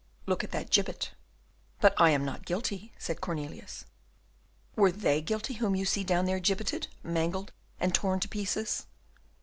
"Look 0.25 0.43
at 0.43 0.49
that 0.49 0.71
gibbet." 0.71 1.11
"But 1.79 1.93
I 1.95 2.09
am 2.09 2.25
not 2.25 2.47
guilty," 2.47 2.91
said 2.97 3.21
Cornelius. 3.21 3.85
"Were 4.75 4.91
they 4.91 5.21
guilty 5.21 5.53
whom 5.53 5.75
you 5.75 5.85
see 5.85 6.03
down 6.03 6.25
there 6.25 6.39
gibbeted, 6.39 6.87
mangled, 7.03 7.51
and 7.79 7.93
torn 7.93 8.19
to 8.21 8.27
pieces?" 8.27 8.87